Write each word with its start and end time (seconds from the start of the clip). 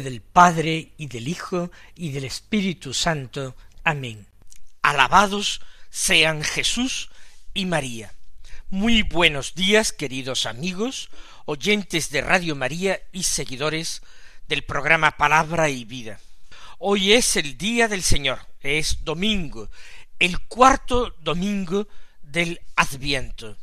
Del 0.00 0.20
Padre 0.22 0.92
y 0.96 1.06
del 1.06 1.28
Hijo 1.28 1.70
y 1.94 2.12
del 2.12 2.24
Espíritu 2.24 2.94
Santo. 2.94 3.56
Amén. 3.82 4.26
Alabados 4.82 5.60
sean 5.90 6.42
Jesús 6.42 7.10
y 7.52 7.66
María. 7.66 8.12
Muy 8.70 9.02
buenos 9.02 9.54
días, 9.54 9.92
queridos 9.92 10.46
amigos, 10.46 11.10
oyentes 11.44 12.10
de 12.10 12.20
Radio 12.20 12.56
María 12.56 13.00
y 13.12 13.22
seguidores 13.24 14.02
del 14.48 14.64
programa 14.64 15.12
Palabra 15.12 15.68
y 15.68 15.84
Vida. 15.84 16.20
Hoy 16.78 17.12
es 17.12 17.36
el 17.36 17.56
día 17.56 17.88
del 17.88 18.02
Señor, 18.02 18.40
es 18.60 19.04
domingo, 19.04 19.70
el 20.18 20.40
cuarto 20.40 21.14
domingo 21.20 21.86
del 22.22 22.60
Adviento 22.76 23.56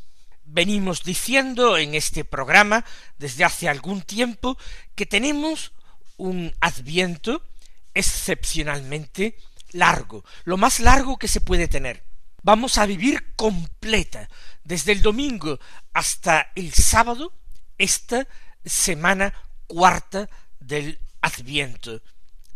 venimos 0.52 1.03
diciendo 1.03 1.77
en 1.77 1.95
este 1.95 2.25
programa 2.25 2.83
desde 3.17 3.45
hace 3.45 3.70
algún 3.70 4.02
tiempo 4.02 4.58
que 4.95 5.05
tenemos 5.05 5.72
un 6.22 6.53
adviento 6.59 7.41
excepcionalmente 7.95 9.39
largo, 9.72 10.23
lo 10.44 10.55
más 10.55 10.80
largo 10.80 11.17
que 11.17 11.27
se 11.27 11.41
puede 11.41 11.67
tener. 11.67 12.03
Vamos 12.44 12.77
a 12.77 12.86
vivir 12.86 13.33
completa, 13.36 14.30
desde 14.64 14.92
el 14.92 15.02
domingo 15.02 15.59
hasta 15.94 16.52
el 16.55 16.73
sábado, 16.73 17.33
esta 17.80 18.27
semana 18.64 19.33
cuarta 19.66 20.30
del 20.59 20.99
Adviento, 21.22 22.02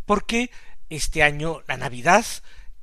porque 0.04 0.50
este 0.88 1.24
año 1.24 1.62
la 1.66 1.76
Navidad 1.76 2.24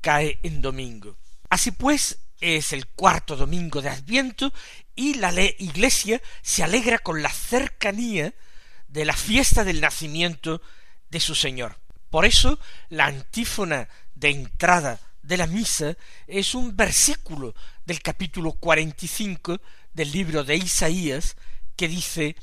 cae 0.02 0.40
en 0.44 0.62
domingo. 0.62 1.18
Así 1.50 1.72
pues, 1.72 2.20
es 2.42 2.74
el 2.74 2.88
cuarto 2.88 3.38
domingo 3.38 3.82
de 3.82 3.90
Adviento 3.90 4.52
y 4.96 5.14
la 5.14 5.32
Iglesia 5.60 6.22
se 6.42 6.62
alegra 6.62 7.00
con 7.00 7.22
la 7.22 7.30
cercanía 7.30 8.34
de 8.94 9.06
la 9.06 9.18
fiesta 9.18 9.64
del 9.64 9.82
nacimiento 9.82 10.62
de 11.10 11.20
su 11.20 11.34
Señor. 11.34 11.80
Por 12.12 12.26
eso 12.26 12.60
la 12.90 13.08
antífona 13.08 13.90
de 14.14 14.30
entrada 14.30 15.00
de 15.24 15.38
la 15.38 15.48
misa 15.48 15.98
es 16.28 16.54
un 16.54 16.78
versículo 16.78 17.56
del 17.86 18.04
capítulo 18.04 18.52
cuarenta 18.54 19.04
y 19.06 19.08
cinco 19.08 19.60
del 19.94 20.12
libro 20.12 20.44
de 20.44 20.58
Isaías 20.58 21.38
que 21.76 21.88
dice 21.88 22.36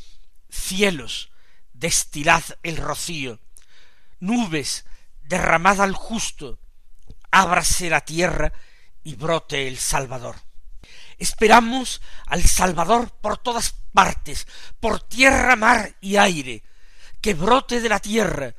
Cielos, 0.48 1.30
destilad 1.72 2.42
el 2.64 2.78
rocío, 2.78 3.38
nubes, 4.18 4.84
derramad 5.22 5.80
al 5.80 5.94
justo, 5.94 6.58
ábrase 7.30 7.90
la 7.90 8.00
tierra 8.00 8.52
y 9.04 9.14
brote 9.14 9.68
el 9.68 9.78
Salvador. 9.78 10.34
Esperamos 11.20 12.00
al 12.24 12.42
Salvador 12.42 13.12
por 13.20 13.36
todas 13.36 13.74
partes, 13.92 14.46
por 14.80 15.02
tierra, 15.02 15.54
mar 15.54 15.94
y 16.00 16.16
aire, 16.16 16.62
que 17.20 17.34
brote 17.34 17.82
de 17.82 17.90
la 17.90 18.00
tierra, 18.00 18.54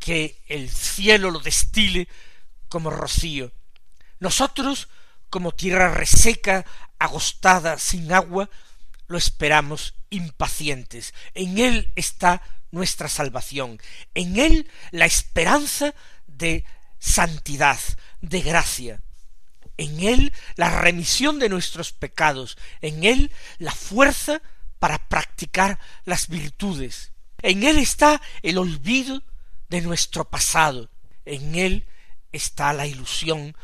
que 0.00 0.42
el 0.48 0.68
cielo 0.68 1.30
lo 1.30 1.38
destile 1.38 2.08
como 2.68 2.90
rocío. 2.90 3.52
Nosotros, 4.18 4.88
como 5.30 5.52
tierra 5.52 5.94
reseca, 5.94 6.66
agostada, 6.98 7.78
sin 7.78 8.12
agua, 8.12 8.50
lo 9.06 9.16
esperamos 9.16 9.94
impacientes. 10.10 11.14
En 11.34 11.58
Él 11.58 11.92
está 11.94 12.42
nuestra 12.72 13.08
salvación, 13.08 13.80
en 14.14 14.40
Él 14.40 14.68
la 14.90 15.06
esperanza 15.06 15.94
de 16.26 16.64
santidad, 16.98 17.78
de 18.20 18.40
gracia 18.40 19.02
en 19.76 20.00
Él 20.00 20.32
la 20.56 20.80
remisión 20.80 21.38
de 21.38 21.48
nuestros 21.48 21.92
pecados, 21.92 22.58
en 22.80 23.04
Él 23.04 23.32
la 23.58 23.72
fuerza 23.72 24.42
para 24.78 25.08
practicar 25.08 25.78
las 26.04 26.28
virtudes. 26.28 27.12
En 27.42 27.62
Él 27.62 27.78
está 27.78 28.20
el 28.42 28.58
olvido 28.58 29.22
de 29.68 29.80
nuestro 29.80 30.28
pasado, 30.28 30.90
en 31.24 31.54
Él 31.54 31.86
está 32.32 32.72
la 32.72 32.86
ilusión 32.86 33.56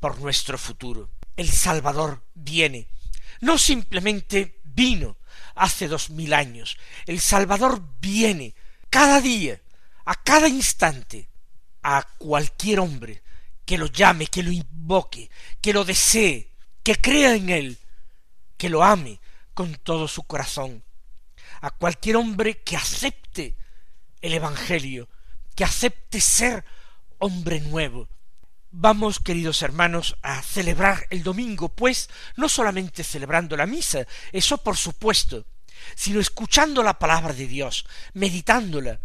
por 0.00 0.20
nuestro 0.20 0.58
futuro. 0.58 1.10
El 1.36 1.50
Salvador 1.50 2.22
viene, 2.34 2.88
no 3.40 3.58
simplemente 3.58 4.60
vino 4.64 5.16
hace 5.54 5.88
dos 5.88 6.10
mil 6.10 6.32
años, 6.32 6.76
el 7.06 7.20
Salvador 7.20 7.82
viene 8.00 8.54
cada 8.90 9.20
día, 9.20 9.60
a 10.04 10.14
cada 10.14 10.48
instante, 10.48 11.28
a 11.82 12.06
cualquier 12.18 12.80
hombre 12.80 13.22
que 13.66 13.76
lo 13.76 13.86
llame, 13.86 14.28
que 14.28 14.42
lo 14.42 14.52
invoque, 14.52 15.28
que 15.60 15.72
lo 15.72 15.84
desee, 15.84 16.52
que 16.82 16.94
crea 16.94 17.34
en 17.34 17.50
él, 17.50 17.78
que 18.56 18.70
lo 18.70 18.82
ame 18.82 19.20
con 19.52 19.74
todo 19.74 20.08
su 20.08 20.22
corazón. 20.22 20.84
A 21.60 21.70
cualquier 21.70 22.16
hombre 22.16 22.62
que 22.62 22.76
acepte 22.76 23.56
el 24.22 24.34
Evangelio, 24.34 25.08
que 25.56 25.64
acepte 25.64 26.20
ser 26.20 26.64
hombre 27.18 27.60
nuevo. 27.60 28.08
Vamos, 28.70 29.18
queridos 29.18 29.62
hermanos, 29.62 30.16
a 30.22 30.42
celebrar 30.42 31.06
el 31.10 31.22
domingo, 31.22 31.68
pues 31.68 32.08
no 32.36 32.48
solamente 32.48 33.02
celebrando 33.02 33.56
la 33.56 33.66
misa, 33.66 34.06
eso 34.32 34.58
por 34.58 34.76
supuesto, 34.76 35.44
sino 35.96 36.20
escuchando 36.20 36.82
la 36.82 36.98
palabra 36.98 37.32
de 37.32 37.48
Dios, 37.48 37.84
meditándola, 38.12 39.00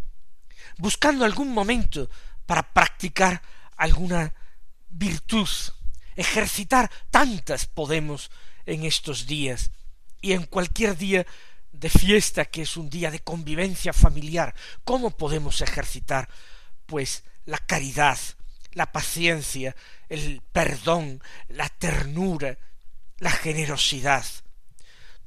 buscando 0.78 1.26
algún 1.26 1.52
momento 1.52 2.10
para 2.46 2.74
practicar 2.74 3.42
alguna 3.78 4.34
virtud, 4.92 5.48
ejercitar 6.16 6.92
tantas 7.10 7.66
podemos 7.66 8.32
en 8.66 8.86
estos 8.86 9.26
días 9.26 9.72
y 10.22 10.34
en 10.34 10.46
cualquier 10.46 10.98
día 10.98 11.26
de 11.72 11.90
fiesta 11.90 12.46
que 12.46 12.64
es 12.64 12.78
un 12.78 12.90
día 12.90 13.10
de 13.10 13.20
convivencia 13.20 13.94
familiar, 13.94 14.54
¿cómo 14.84 15.12
podemos 15.12 15.62
ejercitar 15.62 16.30
pues 16.86 17.24
la 17.46 17.58
caridad, 17.58 18.20
la 18.74 18.92
paciencia, 18.92 19.76
el 20.10 20.42
perdón, 20.52 21.22
la 21.48 21.70
ternura, 21.70 22.58
la 23.18 23.32
generosidad? 23.32 24.26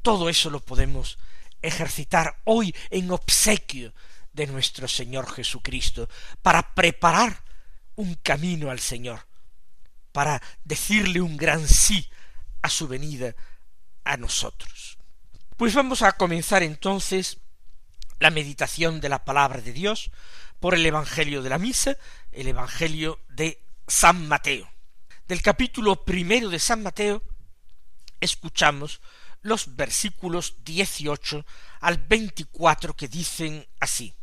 Todo 0.03 0.29
eso 0.29 0.51
lo 0.51 0.61
podemos 0.61 1.19
ejercitar 1.63 2.41
hoy 2.45 2.75
en 2.91 3.11
obsequio 3.11 3.95
de 4.35 4.47
nuestro 4.47 4.87
Señor 4.87 5.33
Jesucristo, 5.33 6.09
para 6.43 6.75
preparar 6.75 7.43
un 7.95 8.15
camino 8.17 8.71
al 8.71 8.81
Señor, 8.81 9.27
para 10.15 10.41
decirle 10.63 11.21
un 11.21 11.37
gran 11.37 11.67
sí 11.67 12.09
a 12.63 12.69
su 12.69 12.87
venida 12.87 13.35
a 14.05 14.17
nosotros. 14.17 14.97
Pues 15.57 15.75
vamos 15.75 16.03
a 16.03 16.13
comenzar 16.13 16.63
entonces 16.63 17.39
la 18.21 18.31
meditación 18.31 19.01
de 19.01 19.09
la 19.09 19.25
palabra 19.25 19.61
de 19.61 19.73
Dios 19.73 20.13
por 20.61 20.77
el 20.77 20.87
Evangelio 20.87 21.43
de 21.43 21.51
la 21.51 21.59
Misa, 21.59 21.97
el 22.31 22.47
Evangelio 22.47 23.19
de 23.29 23.61
San 23.89 24.29
Mateo. 24.29 24.71
Del 25.27 25.43
capítulo 25.43 26.05
primero 26.05 26.49
de 26.49 26.61
San 26.61 26.85
Mateo 26.85 27.25
escuchamos 28.21 29.01
los 29.43 29.75
versículos 29.75 30.55
dieciocho 30.65 31.45
al 31.81 31.99
veinticuatro 31.99 32.95
que 32.95 33.09
dicen 33.09 33.67
así. 33.81 34.15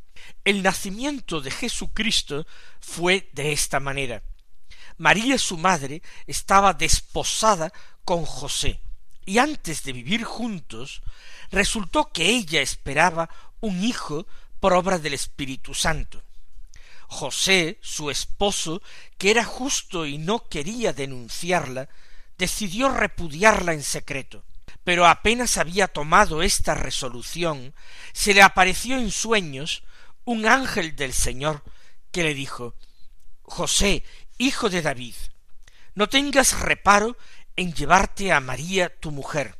El 0.46 0.64
nacimiento 0.64 1.42
de 1.42 1.52
Jesucristo 1.52 2.48
fue 2.80 3.30
de 3.34 3.52
esta 3.52 3.82
manera. 3.82 4.24
María 5.01 5.39
su 5.39 5.57
madre 5.57 6.03
estaba 6.27 6.75
desposada 6.75 7.74
con 8.06 8.24
José, 8.24 8.81
y 9.25 9.39
antes 9.39 9.83
de 9.83 9.94
vivir 9.94 10.24
juntos, 10.24 11.01
resultó 11.50 12.12
que 12.12 12.30
ella 12.30 12.62
esperaba 12.62 13.27
un 13.62 13.83
hijo 13.83 14.27
por 14.59 14.74
obra 14.74 15.00
del 15.00 15.15
Espíritu 15.15 15.74
Santo. 15.74 16.21
José, 17.07 17.80
su 17.81 18.12
esposo, 18.12 18.83
que 19.18 19.31
era 19.31 19.44
justo 19.44 20.06
y 20.06 20.19
no 20.19 20.48
quería 20.48 20.94
denunciarla, 20.94 21.89
decidió 22.38 22.89
repudiarla 22.89 23.74
en 23.74 23.81
secreto. 23.81 24.44
Pero 24.83 25.07
apenas 25.07 25.57
había 25.57 25.88
tomado 25.88 26.44
esta 26.44 26.75
resolución, 26.75 27.74
se 28.13 28.36
le 28.36 28.44
apareció 28.44 29.00
en 29.00 29.09
sueños 29.09 29.81
un 30.25 30.45
ángel 30.45 30.95
del 30.95 31.13
Señor 31.13 31.63
que 32.12 32.21
le 32.21 32.36
dijo 32.36 32.75
José, 33.51 34.03
Hijo 34.42 34.72
de 34.72 34.82
David, 34.82 35.14
no 35.94 36.10
tengas 36.10 36.62
reparo 36.62 37.16
en 37.56 37.76
llevarte 37.76 38.32
a 38.32 38.40
María 38.40 38.90
tu 38.90 39.12
mujer, 39.12 39.56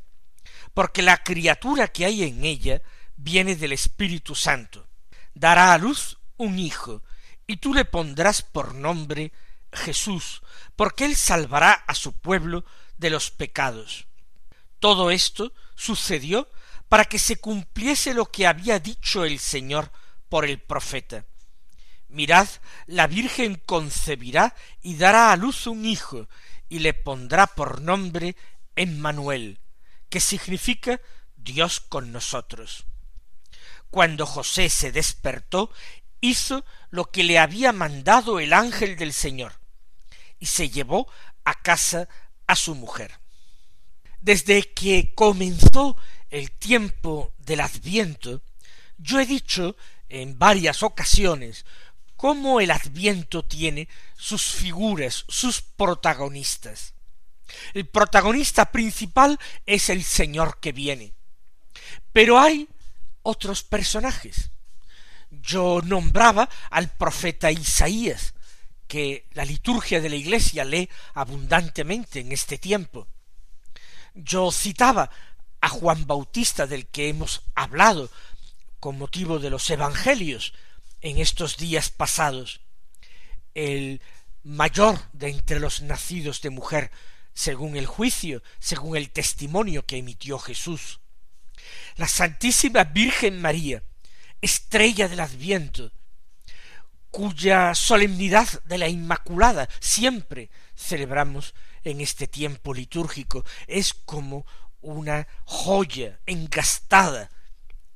porque 0.74 1.04
la 1.04 1.22
criatura 1.22 1.90
que 1.90 2.04
hay 2.04 2.24
en 2.24 2.44
ella 2.44 2.82
viene 3.16 3.56
del 3.56 3.74
Espíritu 3.74 4.34
Santo. 4.34 4.90
Dará 5.36 5.74
a 5.74 5.78
luz 5.78 6.18
un 6.38 6.58
hijo, 6.58 7.04
y 7.46 7.58
tú 7.58 7.76
le 7.76 7.86
pondrás 7.86 8.42
por 8.42 8.74
nombre 8.74 9.32
Jesús, 9.72 10.42
porque 10.76 11.06
él 11.06 11.16
salvará 11.16 11.74
a 11.74 11.94
su 11.94 12.14
pueblo 12.14 12.66
de 12.98 13.12
los 13.12 13.30
pecados. 13.30 14.08
Todo 14.80 15.12
esto 15.12 15.54
sucedió 15.76 16.50
para 16.90 17.06
que 17.06 17.20
se 17.20 17.36
cumpliese 17.36 18.16
lo 18.16 18.32
que 18.32 18.48
había 18.48 18.80
dicho 18.80 19.26
el 19.26 19.38
Señor 19.38 19.92
por 20.28 20.44
el 20.44 20.60
profeta. 20.60 21.24
Mirad, 22.12 22.48
la 22.88 23.08
Virgen 23.08 23.56
concebirá 23.66 24.54
y 24.82 24.96
dará 24.96 25.32
a 25.32 25.38
luz 25.38 25.66
un 25.66 25.86
hijo, 25.86 26.28
y 26.68 26.80
le 26.80 26.94
pondrá 26.94 27.48
por 27.48 27.82
nombre 27.82 28.36
Emmanuel, 28.76 29.60
que 30.10 30.20
significa 30.20 31.00
Dios 31.38 31.80
con 31.80 32.12
nosotros. 32.12 32.86
Cuando 33.90 34.26
José 34.26 34.70
se 34.70 34.92
despertó, 34.92 35.72
hizo 36.20 36.66
lo 36.90 37.12
que 37.12 37.24
le 37.24 37.40
había 37.40 37.72
mandado 37.72 38.40
el 38.40 38.54
ángel 38.54 38.98
del 38.98 39.14
Señor, 39.14 39.54
y 40.38 40.48
se 40.48 40.70
llevó 40.70 41.10
a 41.46 41.62
casa 41.62 42.10
a 42.46 42.56
su 42.58 42.76
mujer. 42.76 43.20
Desde 44.20 44.74
que 44.74 45.14
comenzó 45.16 45.96
el 46.30 46.52
tiempo 46.52 47.34
del 47.38 47.62
Adviento, 47.62 48.42
yo 48.98 49.20
he 49.20 49.26
dicho 49.26 49.76
en 50.10 50.38
varias 50.38 50.84
ocasiones 50.84 51.66
cómo 52.22 52.62
el 52.62 52.70
Adviento 52.70 53.44
tiene 53.44 53.88
sus 54.16 54.44
figuras, 54.44 55.26
sus 55.28 55.64
protagonistas. 55.64 56.94
El 57.74 57.88
protagonista 57.88 58.72
principal 58.72 59.40
es 59.66 59.90
el 59.90 60.04
Señor 60.04 60.60
que 60.60 60.72
viene. 60.72 61.16
Pero 62.14 62.40
hay 62.40 62.70
otros 63.24 63.64
personajes. 63.64 64.52
Yo 65.32 65.82
nombraba 65.84 66.48
al 66.70 66.92
profeta 66.92 67.50
Isaías, 67.50 68.36
que 68.88 69.28
la 69.32 69.44
liturgia 69.44 70.00
de 70.00 70.10
la 70.10 70.16
Iglesia 70.16 70.64
lee 70.64 70.92
abundantemente 71.16 72.20
en 72.20 72.34
este 72.34 72.60
tiempo. 72.60 73.08
Yo 74.14 74.52
citaba 74.52 75.10
a 75.60 75.70
Juan 75.70 76.06
Bautista, 76.06 76.68
del 76.68 76.86
que 76.86 77.10
hemos 77.10 77.42
hablado 77.56 78.12
con 78.80 79.00
motivo 79.00 79.40
de 79.40 79.50
los 79.50 79.68
Evangelios 79.72 80.54
en 81.02 81.18
estos 81.18 81.58
días 81.58 81.90
pasados, 81.90 82.62
el 83.54 84.02
mayor 84.44 85.00
de 85.14 85.30
entre 85.30 85.60
los 85.60 85.82
nacidos 85.82 86.42
de 86.42 86.50
mujer, 86.50 86.92
según 87.34 87.76
el 87.76 87.86
juicio, 87.86 88.44
según 88.60 88.96
el 88.96 89.10
testimonio 89.12 89.86
que 89.86 89.98
emitió 89.98 90.40
Jesús. 90.40 91.00
La 91.96 92.08
Santísima 92.08 92.84
Virgen 92.84 93.42
María, 93.42 93.84
estrella 94.42 95.08
del 95.08 95.20
Adviento, 95.20 95.92
cuya 97.10 97.76
solemnidad 97.76 98.48
de 98.64 98.78
la 98.78 98.88
Inmaculada 98.88 99.68
siempre 99.80 100.50
celebramos 100.76 101.54
en 101.84 102.02
este 102.02 102.28
tiempo 102.28 102.74
litúrgico, 102.74 103.46
es 103.68 103.94
como 103.94 104.46
una 104.82 105.28
joya 105.46 106.20
engastada 106.26 107.30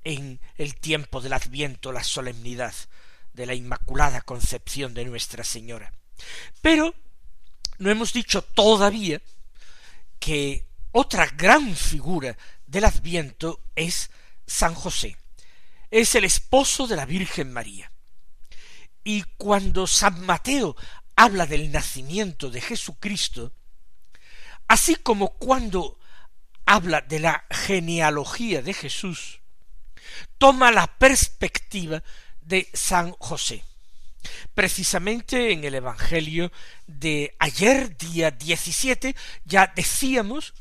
en 0.06 0.40
el 0.56 0.76
tiempo 0.76 1.20
del 1.20 1.34
Adviento, 1.34 1.92
la 1.92 2.04
solemnidad 2.04 2.74
de 3.34 3.46
la 3.46 3.54
Inmaculada 3.54 4.22
Concepción 4.22 4.94
de 4.94 5.04
Nuestra 5.04 5.44
Señora. 5.44 5.92
Pero 6.62 6.96
no 7.80 7.90
hemos 7.90 8.14
dicho 8.14 8.42
todavía 8.42 9.22
que 10.20 10.66
otra 10.92 11.26
gran 11.36 11.76
figura 11.76 12.38
del 12.66 12.86
Adviento 12.86 13.60
es 13.76 14.12
San 14.48 14.74
José. 14.74 15.18
Es 15.92 16.16
el 16.16 16.24
esposo 16.24 16.88
de 16.88 16.96
la 16.96 17.06
Virgen 17.06 17.52
María. 17.52 17.92
Y 19.04 19.24
cuando 19.38 19.88
San 19.88 20.26
Mateo 20.26 20.76
habla 21.16 21.46
del 21.46 21.72
nacimiento 21.72 22.50
de 22.50 22.62
Jesucristo, 22.62 23.54
así 24.68 24.96
como 24.96 25.34
cuando 25.34 26.00
habla 26.66 27.02
de 27.02 27.20
la 27.20 27.46
genealogía 27.50 28.62
de 28.62 28.74
Jesús, 28.74 29.42
toma 30.38 30.72
la 30.72 30.88
perspectiva 30.88 32.04
de 32.42 32.70
San 32.74 33.12
José. 33.14 33.64
Precisamente 34.54 35.52
en 35.52 35.64
el 35.64 35.76
Evangelio 35.76 36.52
de 36.88 37.36
ayer, 37.40 37.96
día 37.98 38.32
17, 38.32 39.16
ya 39.46 39.72
decíamos 39.76 40.54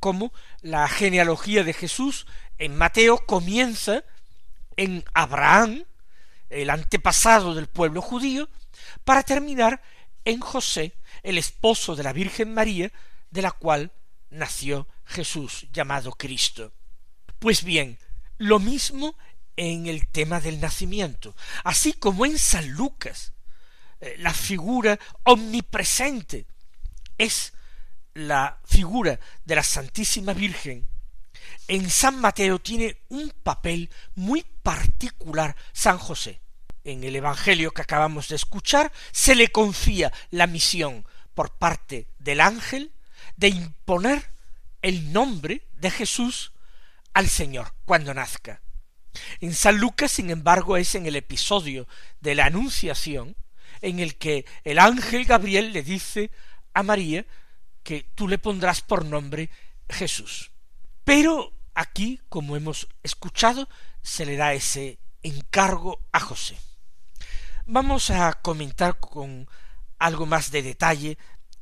cómo 0.00 0.32
la 0.62 0.88
genealogía 0.88 1.62
de 1.64 1.72
Jesús 1.72 2.26
en 2.58 2.76
Mateo 2.76 3.18
comienza 3.26 4.04
en 4.76 5.04
Abraham, 5.14 5.84
el 6.48 6.70
antepasado 6.70 7.54
del 7.54 7.68
pueblo 7.68 8.00
judío, 8.00 8.48
para 9.04 9.22
terminar 9.22 9.82
en 10.24 10.40
José, 10.40 10.94
el 11.22 11.38
esposo 11.38 11.96
de 11.96 12.02
la 12.02 12.12
Virgen 12.12 12.54
María, 12.54 12.90
de 13.30 13.42
la 13.42 13.50
cual 13.50 13.92
nació 14.30 14.88
Jesús 15.04 15.66
llamado 15.72 16.12
Cristo. 16.12 16.72
Pues 17.38 17.64
bien, 17.64 17.98
lo 18.42 18.58
mismo 18.58 19.16
en 19.56 19.86
el 19.86 20.08
tema 20.08 20.40
del 20.40 20.60
nacimiento, 20.60 21.36
así 21.62 21.92
como 21.92 22.26
en 22.26 22.38
San 22.38 22.68
Lucas, 22.70 23.32
eh, 24.00 24.16
la 24.18 24.34
figura 24.34 24.98
omnipresente 25.22 26.46
es 27.18 27.52
la 28.14 28.58
figura 28.64 29.20
de 29.44 29.54
la 29.54 29.62
Santísima 29.62 30.32
Virgen, 30.32 30.88
en 31.68 31.88
San 31.88 32.20
Mateo 32.20 32.58
tiene 32.58 32.96
un 33.08 33.30
papel 33.30 33.90
muy 34.16 34.44
particular 34.62 35.54
San 35.72 35.98
José. 35.98 36.40
En 36.82 37.04
el 37.04 37.14
Evangelio 37.14 37.70
que 37.70 37.82
acabamos 37.82 38.28
de 38.28 38.34
escuchar 38.34 38.90
se 39.12 39.36
le 39.36 39.52
confía 39.52 40.12
la 40.30 40.48
misión 40.48 41.06
por 41.34 41.56
parte 41.56 42.08
del 42.18 42.40
ángel 42.40 42.92
de 43.36 43.48
imponer 43.48 44.32
el 44.82 45.12
nombre 45.12 45.62
de 45.74 45.92
Jesús 45.92 46.52
al 47.14 47.28
Señor 47.28 47.74
cuando 47.84 48.14
nazca. 48.14 48.62
En 49.40 49.54
San 49.54 49.78
Lucas, 49.78 50.12
sin 50.12 50.30
embargo, 50.30 50.76
es 50.76 50.94
en 50.94 51.06
el 51.06 51.16
episodio 51.16 51.86
de 52.20 52.34
la 52.34 52.46
Anunciación 52.46 53.36
en 53.80 53.98
el 53.98 54.16
que 54.16 54.46
el 54.64 54.78
ángel 54.78 55.24
Gabriel 55.24 55.72
le 55.72 55.82
dice 55.82 56.30
a 56.72 56.82
María 56.82 57.26
que 57.82 58.06
tú 58.14 58.28
le 58.28 58.38
pondrás 58.38 58.80
por 58.80 59.04
nombre 59.04 59.50
Jesús. 59.88 60.52
Pero 61.04 61.52
aquí, 61.74 62.20
como 62.28 62.56
hemos 62.56 62.88
escuchado, 63.02 63.68
se 64.02 64.24
le 64.24 64.36
da 64.36 64.54
ese 64.54 64.98
encargo 65.22 66.00
a 66.12 66.20
José. 66.20 66.56
Vamos 67.66 68.10
a 68.10 68.32
comentar 68.34 68.98
con 68.98 69.48
algo 69.98 70.26
más 70.26 70.50
de 70.50 70.62
detalle 70.62 71.18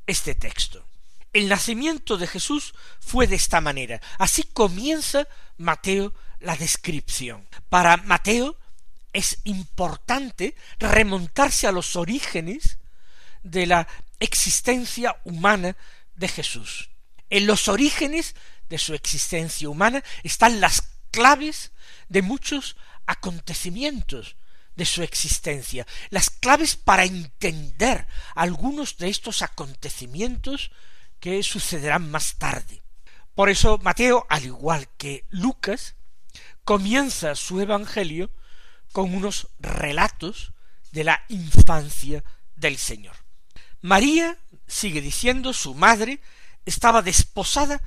este 0.07 0.35
texto. 0.35 0.87
El 1.33 1.49
nacimiento 1.49 2.17
de 2.17 2.27
Jesús 2.27 2.75
fue 2.99 3.27
de 3.27 3.37
esta 3.37 3.61
manera. 3.61 4.01
Así 4.19 4.43
comienza 4.43 5.27
Mateo 5.59 6.13
la 6.41 6.57
descripción. 6.57 7.47
Para 7.69 7.97
Mateo 7.99 8.57
es 9.13 9.39
importante 9.45 10.55
remontarse 10.79 11.67
a 11.67 11.73
los 11.73 11.97
orígenes 11.97 12.79
de 13.43 13.67
la 13.67 13.89
existencia 14.19 15.17
humana 15.25 15.77
de 16.17 16.29
Jesús. 16.29 16.91
En 17.31 17.47
los 17.47 17.69
orígenes 17.69 18.35
de 18.69 18.79
su 18.79 18.95
existencia 18.95 19.69
humana 19.69 20.03
están 20.23 20.61
las 20.61 20.83
claves 21.11 21.73
de 22.09 22.23
muchos 22.23 22.77
acontecimientos 23.07 24.37
de 24.77 24.87
su 24.87 25.03
existencia, 25.03 25.87
las 26.11 26.31
claves 26.31 26.77
para 26.77 27.05
entender 27.05 28.07
algunos 28.35 28.97
de 28.99 29.09
estos 29.09 29.43
acontecimientos 29.43 30.71
que 31.21 31.43
sucederán 31.43 32.11
más 32.11 32.37
tarde. 32.37 32.83
Por 33.35 33.49
eso 33.49 33.79
Mateo, 33.79 34.27
al 34.29 34.45
igual 34.45 34.89
que 34.97 35.25
Lucas, 35.29 35.95
comienza 36.65 37.35
su 37.35 37.61
Evangelio 37.61 38.31
con 38.93 39.15
unos 39.15 39.49
relatos 39.59 40.53
de 40.91 41.05
la 41.05 41.23
infancia 41.29 42.25
del 42.57 42.77
Señor. 42.77 43.17
María, 43.81 44.39
sigue 44.67 45.01
diciendo, 45.01 45.53
su 45.53 45.75
madre, 45.75 46.21
estaba 46.67 47.03
desposada 47.03 47.81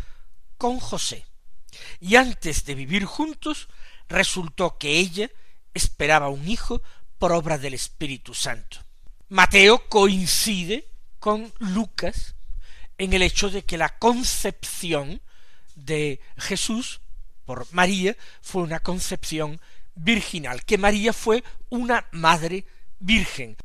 con 0.57 0.79
José, 0.79 1.25
y 1.99 2.15
antes 2.15 2.65
de 2.65 2.75
vivir 2.75 3.05
juntos, 3.05 3.67
resultó 4.07 4.77
que 4.77 4.97
ella 4.97 5.29
esperaba 5.73 6.29
un 6.29 6.47
hijo 6.47 6.81
por 7.19 7.31
obra 7.31 7.57
del 7.57 7.73
Espíritu 7.73 8.33
Santo. 8.33 8.77
Mateo 9.29 9.87
coincide 9.89 10.87
con 11.19 11.53
Lucas 11.59 12.35
en 12.97 13.13
el 13.13 13.21
hecho 13.21 13.49
de 13.49 13.63
que 13.63 13.77
la 13.77 13.97
concepción 13.97 15.21
de 15.75 16.19
Jesús 16.37 17.01
por 17.45 17.71
María 17.73 18.15
fue 18.41 18.63
una 18.63 18.79
concepción 18.79 19.59
virginal, 19.95 20.63
que 20.63 20.77
María 20.77 21.13
fue 21.13 21.43
una 21.69 22.07
madre 22.11 22.65
virgen. 22.99 23.57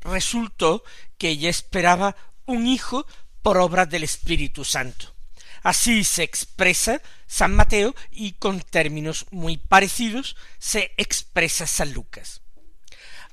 Resultó 0.00 0.82
que 1.18 1.28
ella 1.28 1.50
esperaba 1.50 2.16
un 2.46 2.66
hijo 2.66 3.06
por 3.42 3.58
obra 3.58 3.86
del 3.86 4.04
Espíritu 4.04 4.64
Santo. 4.64 5.14
Así 5.62 6.04
se 6.04 6.22
expresa 6.22 7.02
San 7.26 7.54
Mateo 7.54 7.94
y 8.10 8.32
con 8.32 8.60
términos 8.60 9.26
muy 9.30 9.58
parecidos 9.58 10.36
se 10.58 10.92
expresa 10.96 11.66
San 11.66 11.92
Lucas. 11.92 12.40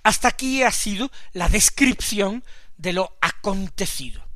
Hasta 0.03 0.27
aquí 0.27 0.63
ha 0.63 0.72
sido 0.72 1.10
la 1.32 1.48
descripción 1.48 2.44
de 2.75 2.94
lo 2.94 3.17
acontecido. 3.22 4.26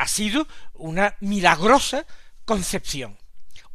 Ha 0.00 0.08
sido 0.08 0.48
una 0.72 1.14
milagrosa 1.20 2.06
concepción, 2.46 3.18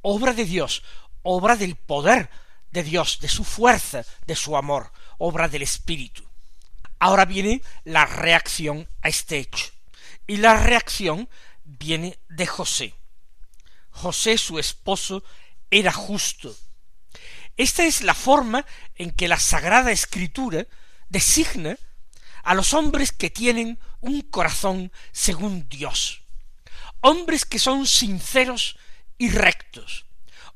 obra 0.01 0.34
de 0.34 0.46
Dios, 0.46 0.82
obra 1.22 1.55
del 1.55 1.75
poder 1.75 2.32
de 2.72 2.82
Dios, 2.82 3.20
de 3.20 3.27
su 3.27 3.44
fuerza, 3.44 4.03
de 4.25 4.36
su 4.36 4.58
amor, 4.58 4.91
obra 5.20 5.48
del 5.48 5.62
Espíritu. 5.62 6.27
Ahora 6.98 7.25
viene 7.25 7.62
la 7.84 8.08
reacción 8.08 8.89
a 9.03 9.10
este 9.10 9.38
hecho. 9.38 9.67
Y 10.25 10.38
la 10.38 10.58
reacción 10.58 11.29
viene 11.63 12.17
de 12.27 12.48
José. 12.48 12.96
José, 13.91 14.39
su 14.39 14.58
esposo, 14.58 15.24
era 15.70 15.91
justo. 15.91 16.55
Esta 17.55 17.86
es 17.86 18.01
la 18.01 18.15
forma 18.15 18.65
en 18.96 19.12
que 19.12 19.27
la 19.27 19.39
Sagrada 19.39 19.91
Escritura 19.91 20.65
designa 21.08 21.77
a 22.41 22.55
los 22.55 22.74
hombres 22.74 23.12
que 23.12 23.29
tienen 23.29 23.77
un 24.02 24.22
corazón 24.22 24.92
según 25.12 25.68
Dios, 25.70 26.24
hombres 27.02 27.46
que 27.46 27.60
son 27.60 27.86
sinceros 27.88 28.78
y 29.18 29.30
rectos, 29.30 30.06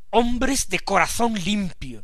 hombres 0.10 0.69
de 0.69 0.79
corazón 0.79 1.34
limpio, 1.36 2.03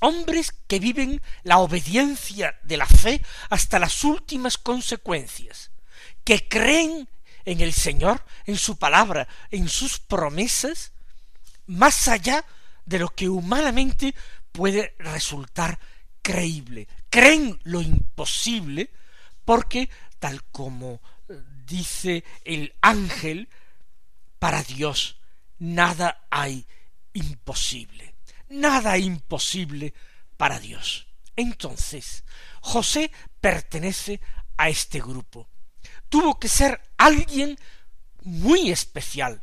hombres 0.00 0.52
que 0.66 0.78
viven 0.78 1.22
la 1.42 1.58
obediencia 1.58 2.58
de 2.62 2.76
la 2.76 2.86
fe 2.86 3.22
hasta 3.50 3.78
las 3.78 4.04
últimas 4.04 4.58
consecuencias, 4.58 5.70
que 6.24 6.48
creen 6.48 7.08
en 7.44 7.60
el 7.60 7.72
Señor, 7.72 8.24
en 8.44 8.58
su 8.58 8.76
palabra, 8.76 9.28
en 9.50 9.68
sus 9.68 9.98
promesas, 9.98 10.92
más 11.66 12.08
allá 12.08 12.44
de 12.84 12.98
lo 12.98 13.08
que 13.08 13.28
humanamente 13.28 14.14
puede 14.52 14.94
resultar 14.98 15.78
creíble. 16.22 16.88
Creen 17.10 17.58
lo 17.62 17.80
imposible 17.80 18.90
porque, 19.44 19.88
tal 20.18 20.42
como 20.44 21.00
eh, 21.28 21.40
dice 21.66 22.24
el 22.44 22.74
ángel, 22.80 23.48
para 24.38 24.62
Dios 24.62 25.16
nada 25.58 26.26
hay 26.30 26.66
imposible. 27.12 28.14
Nada 28.48 28.98
imposible 28.98 29.92
para 30.36 30.60
Dios. 30.60 31.06
Entonces, 31.34 32.24
José 32.60 33.10
pertenece 33.40 34.20
a 34.56 34.68
este 34.68 35.00
grupo. 35.00 35.48
Tuvo 36.08 36.38
que 36.38 36.48
ser 36.48 36.80
alguien 36.96 37.58
muy 38.22 38.70
especial. 38.70 39.42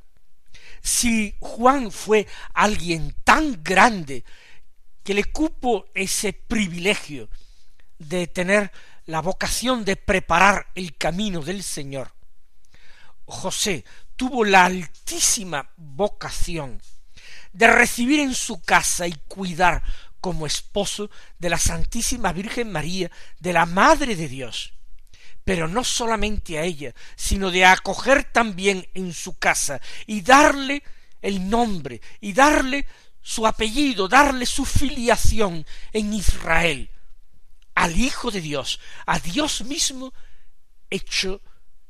Si 0.82 1.36
Juan 1.40 1.92
fue 1.92 2.28
alguien 2.54 3.16
tan 3.24 3.64
grande 3.64 4.24
que 5.04 5.14
le 5.14 5.26
cupo 5.26 5.86
ese 5.94 6.34
privilegio 6.34 7.30
de 8.00 8.28
tener 8.28 8.72
la 9.06 9.22
vocación 9.22 9.86
de 9.86 9.96
preparar 9.96 10.68
el 10.76 10.98
camino 10.98 11.42
del 11.42 11.64
Señor, 11.64 12.14
José 13.26 13.86
tuvo 14.16 14.46
la 14.46 14.66
altísima 14.66 15.70
vocación 15.76 16.82
de 17.52 17.68
recibir 17.68 18.20
en 18.20 18.34
su 18.34 18.62
casa 18.62 19.08
y 19.08 19.14
cuidar 19.28 19.84
como 20.20 20.48
esposo 20.48 21.10
de 21.38 21.50
la 21.50 21.58
Santísima 21.58 22.32
Virgen 22.32 22.72
María, 22.72 23.12
de 23.40 23.54
la 23.54 23.66
Madre 23.66 24.16
de 24.16 24.28
Dios, 24.28 24.74
pero 25.44 25.68
no 25.68 25.84
solamente 25.84 26.58
a 26.58 26.64
ella, 26.64 26.94
sino 27.16 27.52
de 27.52 27.66
acoger 27.66 28.24
también 28.24 28.88
en 28.94 29.14
su 29.14 29.38
casa 29.38 29.82
y 30.06 30.22
darle 30.22 30.84
el 31.22 31.50
nombre 31.50 32.02
y 32.22 32.34
darle 32.34 32.86
su 33.22 33.46
apellido, 33.46 34.08
darle 34.08 34.46
su 34.46 34.66
filiación 34.66 35.66
en 35.92 36.14
Israel, 36.14 36.90
al 37.76 37.98
Hijo 37.98 38.32
de 38.32 38.42
Dios, 38.42 38.80
a 39.06 39.20
Dios 39.20 39.64
mismo 39.64 40.14
hecho 40.90 41.42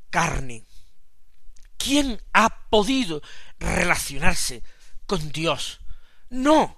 carne. 0.09 0.65
¿Quién 1.77 2.21
ha 2.31 2.69
podido 2.69 3.21
relacionarse 3.59 4.63
con 5.05 5.31
Dios, 5.31 5.81
no 6.29 6.77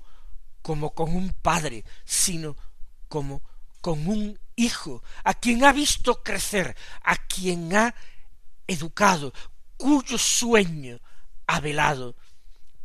como 0.62 0.96
con 0.96 1.16
un 1.16 1.32
padre, 1.34 1.86
sino 2.06 2.58
como 3.08 3.44
con 3.82 4.08
un 4.08 4.40
hijo, 4.56 5.04
a 5.24 5.36
quien 5.36 5.64
ha 5.64 5.72
visto 5.72 6.24
crecer, 6.24 6.76
a 7.04 7.16
quien 7.28 7.76
ha 7.76 7.94
educado, 8.66 9.32
cuyo 9.78 10.18
sueño 10.18 11.00
ha 11.46 11.60
velado, 11.60 12.16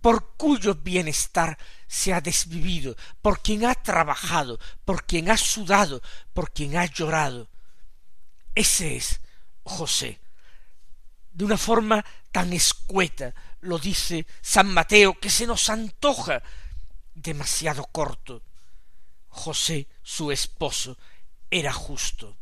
por 0.00 0.36
cuyo 0.36 0.74
bienestar 0.74 1.58
se 1.86 2.12
ha 2.12 2.20
desvivido, 2.20 2.96
por 3.20 3.40
quien 3.40 3.64
ha 3.66 3.74
trabajado, 3.74 4.58
por 4.84 5.04
quien 5.04 5.30
ha 5.30 5.36
sudado, 5.36 6.02
por 6.32 6.52
quien 6.52 6.76
ha 6.76 6.86
llorado. 6.86 7.48
Ese 8.54 8.96
es 8.96 9.20
José. 9.62 10.20
De 11.32 11.44
una 11.44 11.56
forma 11.56 12.04
tan 12.32 12.52
escueta, 12.52 13.34
lo 13.60 13.78
dice 13.78 14.26
San 14.40 14.72
Mateo, 14.72 15.18
que 15.18 15.30
se 15.30 15.46
nos 15.46 15.68
antoja 15.68 16.42
demasiado 17.14 17.84
corto. 17.86 18.42
José, 19.28 19.88
su 20.02 20.32
esposo, 20.32 20.96
era 21.50 21.72
justo. 21.72 22.36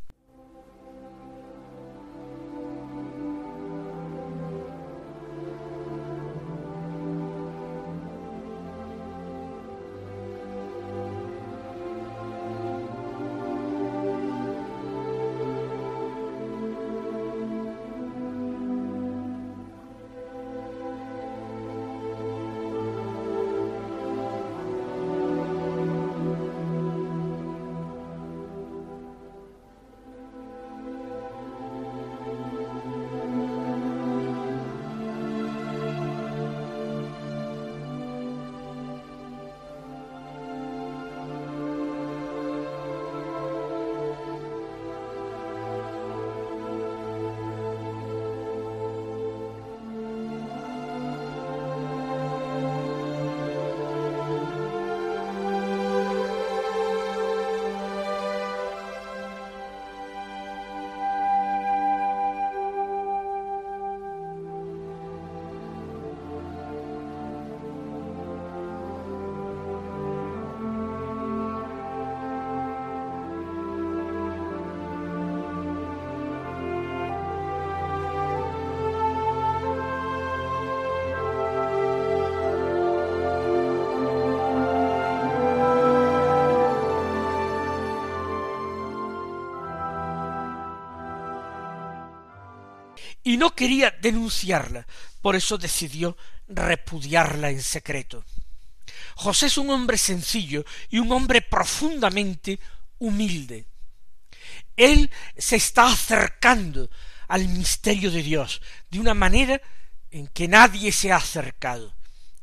Y 93.28 93.36
no 93.36 93.54
quería 93.54 93.90
denunciarla, 93.90 94.86
por 95.20 95.36
eso 95.36 95.58
decidió 95.58 96.16
repudiarla 96.48 97.50
en 97.50 97.62
secreto. 97.62 98.24
José 99.16 99.48
es 99.48 99.58
un 99.58 99.68
hombre 99.68 99.98
sencillo 99.98 100.64
y 100.88 100.98
un 100.98 101.12
hombre 101.12 101.42
profundamente 101.42 102.58
humilde. 102.98 103.66
Él 104.74 105.10
se 105.36 105.56
está 105.56 105.88
acercando 105.92 106.88
al 107.28 107.46
misterio 107.48 108.10
de 108.10 108.22
Dios 108.22 108.62
de 108.90 108.98
una 108.98 109.12
manera 109.12 109.60
en 110.10 110.28
que 110.28 110.48
nadie 110.48 110.90
se 110.90 111.12
ha 111.12 111.16
acercado. 111.16 111.94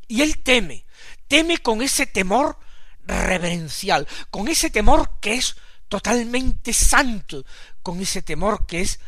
Y 0.07 0.21
él 0.21 0.37
teme, 0.43 0.85
teme 1.27 1.57
con 1.57 1.81
ese 1.81 2.05
temor 2.05 2.59
reverencial, 3.07 4.07
con 4.29 4.47
ese 4.49 4.69
temor 4.69 5.19
que 5.19 5.33
es 5.33 5.55
totalmente 5.87 6.73
santo, 6.73 7.43
con 7.81 7.99
ese 8.01 8.21
temor 8.21 8.67
que 8.67 8.81
es 8.81 8.99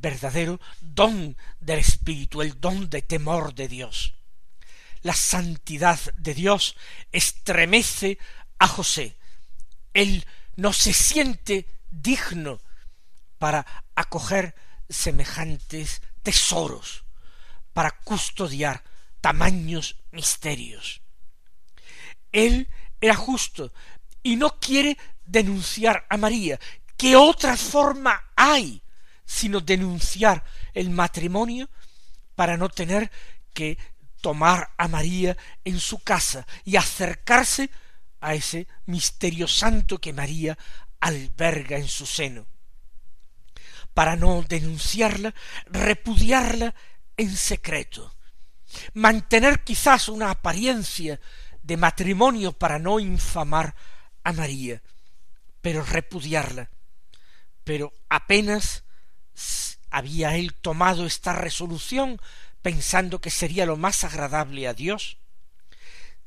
verdadero 0.00 0.60
don 0.80 1.36
del 1.60 1.78
Espíritu, 1.78 2.42
el 2.42 2.60
don 2.60 2.88
de 2.88 3.02
temor 3.02 3.54
de 3.54 3.68
Dios. 3.68 4.14
La 5.02 5.14
santidad 5.14 5.98
de 6.16 6.34
Dios 6.34 6.76
estremece 7.12 8.18
a 8.58 8.66
José. 8.68 9.16
Él 9.94 10.26
no 10.56 10.72
se 10.72 10.92
siente 10.92 11.66
digno 11.90 12.60
para 13.38 13.66
acoger 13.94 14.54
semejantes 14.88 16.02
tesoros, 16.22 17.04
para 17.72 17.90
custodiar 17.90 18.82
tamaños 19.20 19.96
misterios. 20.10 21.02
Él 22.32 22.68
era 23.00 23.14
justo 23.14 23.72
y 24.22 24.36
no 24.36 24.58
quiere 24.58 24.96
denunciar 25.24 26.06
a 26.08 26.16
María. 26.16 26.58
¿Qué 26.96 27.16
otra 27.16 27.56
forma 27.56 28.32
hay 28.34 28.82
sino 29.26 29.60
denunciar 29.60 30.44
el 30.72 30.90
matrimonio 30.90 31.68
para 32.34 32.56
no 32.56 32.68
tener 32.68 33.10
que 33.52 33.76
tomar 34.20 34.70
a 34.78 34.88
María 34.88 35.36
en 35.64 35.78
su 35.80 35.98
casa 35.98 36.46
y 36.64 36.76
acercarse 36.76 37.70
a 38.20 38.34
ese 38.34 38.66
misterio 38.86 39.46
santo 39.46 39.98
que 39.98 40.12
María 40.12 40.56
alberga 41.00 41.76
en 41.76 41.88
su 41.88 42.06
seno. 42.06 42.46
Para 43.94 44.16
no 44.16 44.42
denunciarla, 44.42 45.34
repudiarla 45.66 46.74
en 47.16 47.36
secreto, 47.36 48.14
mantener 48.94 49.64
quizás 49.64 50.08
una 50.08 50.30
apariencia 50.30 51.20
de 51.62 51.76
matrimonio 51.76 52.52
para 52.52 52.78
no 52.78 53.00
infamar 53.00 53.74
a 54.22 54.32
María, 54.32 54.82
pero 55.60 55.82
repudiarla. 55.82 56.70
Pero 57.64 57.92
apenas 58.08 58.84
había 59.90 60.36
él 60.36 60.54
tomado 60.54 61.06
esta 61.06 61.32
resolución 61.32 62.20
pensando 62.62 63.20
que 63.20 63.30
sería 63.30 63.66
lo 63.66 63.76
más 63.76 64.04
agradable 64.04 64.66
a 64.66 64.74
Dios, 64.74 65.18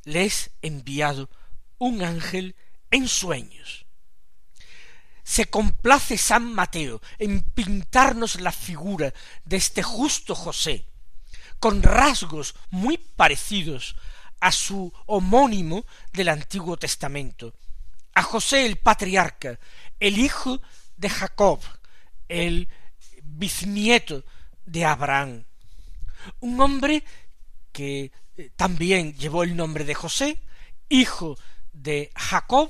le 0.04 0.25
es 0.25 0.51
enviado 0.62 1.30
un 1.78 2.01
ángel 2.01 2.56
en 2.92 3.08
sueños. 3.08 3.86
Se 5.24 5.46
complace 5.46 6.18
San 6.18 6.54
Mateo 6.54 7.01
en 7.18 7.42
pintarnos 7.42 8.39
la 8.42 8.51
figura 8.51 9.13
de 9.46 9.58
este 9.58 9.84
justo 9.84 10.34
José, 10.34 10.86
con 11.60 11.84
rasgos 11.84 12.56
muy 12.70 12.98
parecidos 12.98 13.96
a 14.39 14.51
su 14.51 14.92
homónimo 15.06 15.86
del 16.13 16.30
Antiguo 16.30 16.78
Testamento, 16.78 17.54
a 18.16 18.24
José 18.24 18.66
el 18.66 18.78
patriarca, 18.78 19.60
el 20.00 20.18
hijo 20.18 20.62
de 20.98 21.10
Jacob, 21.10 21.60
el 22.28 22.70
bisnieto 23.39 24.24
de 24.65 24.84
Abraham, 24.86 25.46
un 26.41 26.60
hombre 26.60 27.03
que 27.72 28.12
eh, 28.38 28.51
también 28.55 29.15
llevó 29.15 29.43
el 29.43 29.55
nombre 29.55 29.86
de 29.86 29.96
José, 29.96 30.41
hijo 30.89 31.38
de 31.72 32.12
Jacob, 32.15 32.69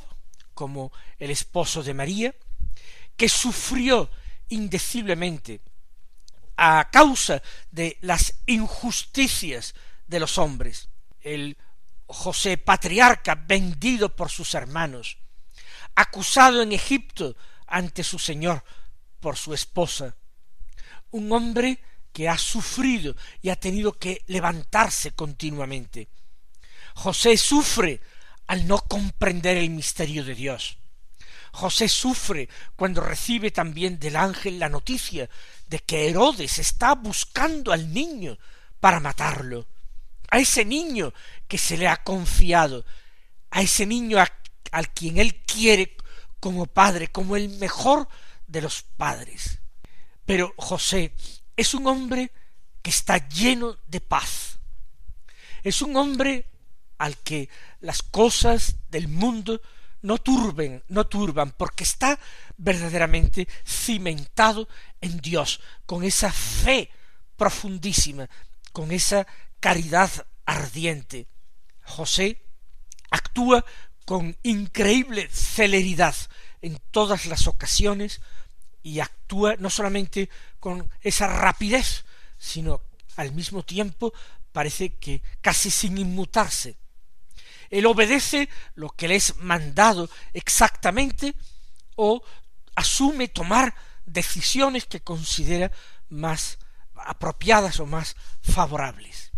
como 0.53 0.91
el 1.17 1.31
esposo 1.31 1.81
de 1.81 1.93
María, 1.93 2.35
que 3.17 3.27
sufrió 3.27 4.09
indeciblemente 4.49 5.61
a 6.55 6.89
causa 6.91 7.41
de 7.71 7.97
las 8.01 8.35
injusticias 8.45 9.73
de 10.07 10.19
los 10.19 10.37
hombres, 10.37 10.89
el 11.21 11.57
José 12.05 12.57
patriarca 12.57 13.35
vendido 13.35 14.15
por 14.15 14.29
sus 14.29 14.53
hermanos, 14.53 15.17
acusado 15.95 16.61
en 16.61 16.71
Egipto 16.71 17.35
ante 17.67 18.03
su 18.03 18.19
señor 18.19 18.63
por 19.19 19.37
su 19.37 19.53
esposa, 19.53 20.15
un 21.11 21.31
hombre 21.31 21.79
que 22.13 22.27
ha 22.27 22.37
sufrido 22.37 23.15
y 23.41 23.49
ha 23.49 23.55
tenido 23.55 23.93
que 23.93 24.23
levantarse 24.27 25.11
continuamente. 25.11 26.09
José 26.95 27.37
sufre 27.37 28.01
al 28.47 28.67
no 28.67 28.79
comprender 28.79 29.57
el 29.57 29.69
misterio 29.69 30.23
de 30.23 30.35
Dios. 30.35 30.77
José 31.51 31.87
sufre 31.87 32.49
cuando 32.75 33.01
recibe 33.01 33.51
también 33.51 33.99
del 33.99 34.15
ángel 34.15 34.59
la 34.59 34.69
noticia 34.69 35.29
de 35.67 35.79
que 35.79 36.09
Herodes 36.09 36.59
está 36.59 36.95
buscando 36.95 37.71
al 37.71 37.93
niño 37.93 38.37
para 38.79 38.99
matarlo, 38.99 39.67
a 40.29 40.39
ese 40.39 40.65
niño 40.65 41.13
que 41.47 41.57
se 41.57 41.77
le 41.77 41.87
ha 41.87 42.03
confiado, 42.03 42.85
a 43.51 43.61
ese 43.61 43.85
niño 43.85 44.17
al 44.71 44.93
quien 44.93 45.17
él 45.17 45.35
quiere 45.45 45.95
como 46.39 46.67
padre, 46.67 47.09
como 47.09 47.35
el 47.35 47.49
mejor 47.49 48.07
de 48.47 48.61
los 48.61 48.83
padres. 48.83 49.59
Pero 50.29 50.53
José 50.57 51.11
es 51.57 51.73
un 51.73 51.87
hombre 51.87 52.31
que 52.83 52.91
está 52.91 53.29
lleno 53.29 53.79
de 53.87 53.99
paz. 53.99 54.59
Es 55.63 55.81
un 55.81 55.97
hombre 55.97 56.45
al 56.99 57.17
que 57.17 57.49
las 57.79 58.03
cosas 58.03 58.75
del 58.89 59.07
mundo 59.07 59.59
no 60.03 60.19
turben, 60.19 60.83
no 60.87 61.07
turban, 61.07 61.51
porque 61.57 61.83
está 61.83 62.19
verdaderamente 62.57 63.47
cimentado 63.65 64.69
en 65.01 65.17
Dios, 65.17 65.61
con 65.87 66.03
esa 66.03 66.31
fe 66.31 66.91
profundísima, 67.35 68.29
con 68.71 68.91
esa 68.91 69.25
caridad 69.59 70.11
ardiente. 70.45 71.27
José 71.81 72.45
actúa 73.09 73.65
con 74.05 74.37
increíble 74.43 75.27
celeridad 75.31 76.15
en 76.61 76.79
todas 76.91 77.25
las 77.25 77.47
ocasiones 77.47 78.21
y 78.81 78.99
actúa 78.99 79.55
no 79.57 79.69
solamente 79.69 80.29
con 80.59 80.89
esa 81.01 81.27
rapidez, 81.27 82.05
sino 82.37 82.81
al 83.15 83.33
mismo 83.33 83.63
tiempo 83.63 84.13
parece 84.51 84.95
que 84.95 85.21
casi 85.41 85.69
sin 85.71 85.97
inmutarse. 85.97 86.77
Él 87.69 87.85
obedece 87.85 88.49
lo 88.75 88.89
que 88.89 89.07
le 89.07 89.15
es 89.15 89.37
mandado 89.37 90.09
exactamente 90.33 91.35
o 91.95 92.23
asume 92.75 93.27
tomar 93.27 93.75
decisiones 94.05 94.85
que 94.85 95.01
considera 95.01 95.71
más 96.09 96.57
apropiadas 96.95 97.79
o 97.79 97.85
más 97.85 98.15
favorables. 98.41 99.31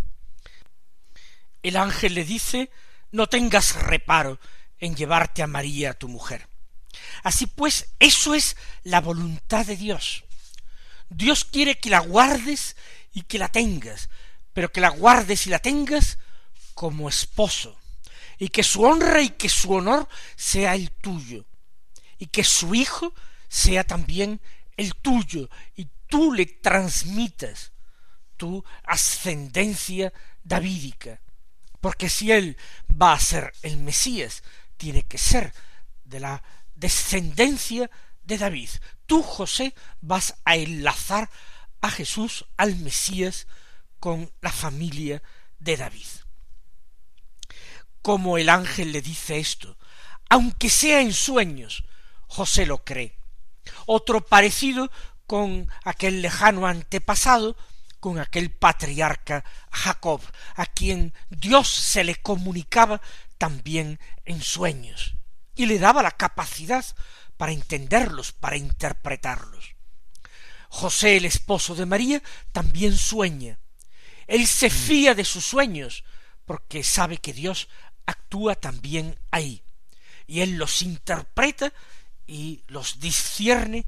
El 1.61 1.75
ángel 1.75 2.15
le 2.15 2.23
dice 2.23 2.71
no 3.11 3.27
tengas 3.27 3.75
reparo 3.75 4.39
en 4.79 4.95
llevarte 4.95 5.43
a 5.43 5.47
María 5.47 5.93
tu 5.93 6.07
mujer. 6.07 6.47
Así 7.23 7.45
pues, 7.45 7.89
eso 7.99 8.33
es 8.33 8.55
la 8.83 9.01
voluntad 9.01 9.65
de 9.65 9.75
Dios. 9.75 10.23
Dios 11.09 11.43
quiere 11.43 11.77
que 11.77 11.89
la 11.89 11.99
guardes 11.99 12.75
y 13.13 13.23
que 13.23 13.37
la 13.37 13.49
tengas, 13.49 14.09
pero 14.53 14.71
que 14.71 14.81
la 14.81 14.89
guardes 14.89 15.45
y 15.47 15.49
la 15.49 15.59
tengas 15.59 16.17
como 16.73 17.09
esposo, 17.09 17.77
y 18.37 18.47
que 18.47 18.63
su 18.63 18.83
honra 18.83 19.21
y 19.21 19.29
que 19.29 19.49
su 19.49 19.73
honor 19.73 20.07
sea 20.35 20.75
el 20.75 20.91
tuyo, 20.91 21.45
y 22.17 22.27
que 22.27 22.43
su 22.43 22.73
hijo 22.73 23.13
sea 23.49 23.83
también 23.83 24.41
el 24.77 24.95
tuyo, 24.95 25.49
y 25.75 25.89
tú 26.07 26.33
le 26.33 26.45
transmitas 26.45 27.71
tu 28.37 28.63
ascendencia 28.83 30.13
davídica, 30.43 31.19
porque 31.81 32.09
si 32.09 32.31
él 32.31 32.57
va 32.89 33.13
a 33.13 33.19
ser 33.19 33.53
el 33.61 33.77
Mesías, 33.77 34.43
tiene 34.77 35.03
que 35.03 35.17
ser 35.17 35.53
de 36.05 36.19
la 36.19 36.43
descendencia 36.81 37.89
de 38.23 38.37
David. 38.37 38.69
Tú, 39.05 39.23
José, 39.23 39.73
vas 40.01 40.35
a 40.43 40.57
enlazar 40.57 41.29
a 41.79 41.89
Jesús, 41.89 42.45
al 42.57 42.75
Mesías, 42.75 43.47
con 43.99 44.31
la 44.41 44.51
familia 44.51 45.23
de 45.59 45.77
David. 45.77 46.07
Como 48.01 48.37
el 48.37 48.49
ángel 48.49 48.91
le 48.91 49.01
dice 49.01 49.39
esto, 49.39 49.77
aunque 50.27 50.69
sea 50.69 51.01
en 51.01 51.13
sueños, 51.13 51.83
José 52.27 52.65
lo 52.65 52.83
cree. 52.83 53.15
Otro 53.85 54.25
parecido 54.25 54.91
con 55.27 55.69
aquel 55.83 56.21
lejano 56.21 56.65
antepasado, 56.65 57.55
con 57.99 58.17
aquel 58.17 58.49
patriarca 58.49 59.45
Jacob, 59.71 60.21
a 60.55 60.65
quien 60.65 61.13
Dios 61.29 61.69
se 61.69 62.03
le 62.03 62.15
comunicaba 62.15 63.01
también 63.37 63.99
en 64.25 64.41
sueños 64.41 65.20
y 65.61 65.67
le 65.67 65.77
daba 65.77 66.01
la 66.01 66.11
capacidad 66.11 66.83
para 67.37 67.51
entenderlos, 67.51 68.31
para 68.31 68.57
interpretarlos. 68.57 69.75
José, 70.69 71.17
el 71.17 71.25
esposo 71.25 71.75
de 71.75 71.85
María, 71.85 72.23
también 72.51 72.97
sueña. 72.97 73.59
Él 74.25 74.47
se 74.47 74.69
mm. 74.69 74.71
fía 74.71 75.13
de 75.13 75.23
sus 75.23 75.45
sueños, 75.45 76.03
porque 76.45 76.83
sabe 76.83 77.19
que 77.19 77.31
Dios 77.31 77.69
actúa 78.07 78.55
también 78.55 79.19
ahí. 79.29 79.61
Y 80.25 80.41
él 80.41 80.55
los 80.55 80.81
interpreta 80.81 81.71
y 82.25 82.63
los 82.65 82.99
discierne 82.99 83.85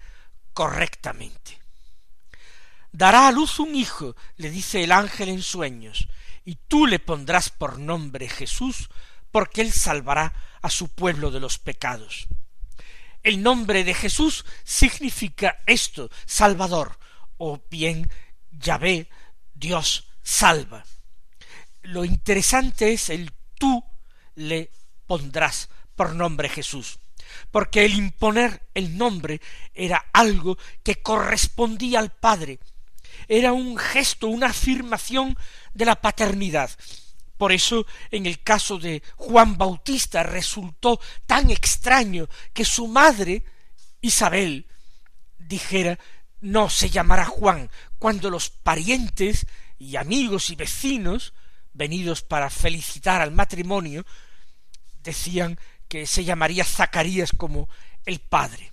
correctamente. 0.53 1.59
Dará 2.91 3.27
a 3.27 3.31
luz 3.31 3.59
un 3.59 3.75
hijo, 3.75 4.15
le 4.35 4.51
dice 4.51 4.83
el 4.83 4.91
ángel 4.91 5.29
en 5.29 5.41
sueños, 5.41 6.07
y 6.45 6.55
tú 6.67 6.85
le 6.85 6.99
pondrás 6.99 7.49
por 7.49 7.79
nombre 7.79 8.29
Jesús, 8.29 8.89
porque 9.33 9.61
él 9.61 9.73
salvará 9.73 10.31
a 10.61 10.69
su 10.69 10.89
pueblo 10.89 11.31
de 11.31 11.39
los 11.39 11.57
pecados. 11.57 12.27
El 13.23 13.41
nombre 13.41 13.83
de 13.83 13.95
Jesús 13.95 14.45
significa 14.63 15.57
esto, 15.65 16.11
Salvador, 16.27 16.99
o 17.37 17.59
bien 17.67 18.11
Yahvé, 18.51 19.09
Dios 19.55 20.07
salva. 20.21 20.85
Lo 21.81 22.05
interesante 22.05 22.93
es 22.93 23.09
el 23.09 23.31
tú 23.57 23.83
le 24.35 24.69
pondrás 25.07 25.67
por 25.95 26.13
nombre 26.13 26.47
Jesús, 26.47 26.99
porque 27.49 27.85
el 27.85 27.95
imponer 27.95 28.61
el 28.75 28.95
nombre 28.99 29.41
era 29.73 30.05
algo 30.13 30.59
que 30.83 31.01
correspondía 31.01 31.97
al 31.97 32.11
Padre, 32.11 32.59
era 33.27 33.51
un 33.51 33.79
gesto, 33.79 34.27
una 34.27 34.47
afirmación 34.47 35.35
de 35.73 35.85
la 35.85 35.95
paternidad. 35.95 36.69
Por 37.43 37.51
eso, 37.51 37.85
en 38.09 38.25
el 38.25 38.41
caso 38.41 38.79
de 38.79 39.03
Juan 39.17 39.57
Bautista, 39.57 40.23
resultó 40.23 41.01
tan 41.25 41.49
extraño 41.49 42.29
que 42.53 42.63
su 42.63 42.87
madre, 42.87 43.43
Isabel, 43.99 44.65
dijera 45.37 45.99
no 46.39 46.69
se 46.69 46.89
llamará 46.89 47.25
Juan, 47.25 47.69
cuando 47.99 48.29
los 48.29 48.49
parientes 48.49 49.45
y 49.77 49.97
amigos 49.97 50.51
y 50.51 50.55
vecinos, 50.55 51.33
venidos 51.73 52.21
para 52.21 52.49
felicitar 52.49 53.21
al 53.21 53.31
matrimonio, 53.31 54.05
decían 55.03 55.59
que 55.89 56.07
se 56.07 56.23
llamaría 56.23 56.63
Zacarías 56.63 57.33
como 57.35 57.67
el 58.05 58.21
padre. 58.21 58.71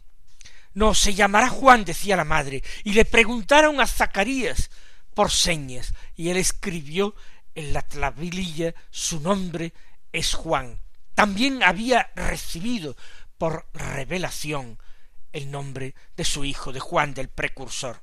No, 0.75 0.95
se 0.95 1.15
llamará 1.15 1.49
Juan, 1.49 1.85
decía 1.85 2.15
la 2.15 2.25
madre, 2.25 2.63
y 2.85 2.93
le 2.93 3.05
preguntaron 3.05 3.81
a 3.81 3.89
Zacarías 3.89 4.71
por 5.13 5.33
señas, 5.33 5.93
y 6.15 6.29
él 6.29 6.37
escribió 6.37 7.17
en 7.55 7.73
la 7.73 7.83
tablilla 7.83 8.75
su 8.91 9.21
nombre 9.21 9.73
es 10.13 10.35
Juan. 10.35 10.81
También 11.15 11.63
había 11.63 12.11
recibido 12.15 12.97
por 13.39 13.67
revelación 13.73 14.79
el 15.33 15.51
nombre 15.51 15.95
de 16.17 16.25
su 16.25 16.45
hijo, 16.45 16.73
de 16.73 16.81
Juan 16.81 17.15
del 17.15 17.29
precursor. 17.29 18.03